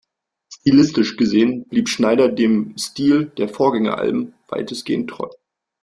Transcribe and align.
Stilistisch 0.51 1.15
gesehen 1.15 1.65
blieb 1.67 1.87
Schneider 1.87 2.27
dem 2.27 2.75
Stil 2.75 3.25
der 3.37 3.47
Vorgängeralben 3.47 4.33
weitestgehend 4.47 5.11
treu. 5.11 5.29